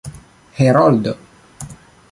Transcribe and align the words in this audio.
heroldo 0.59 1.13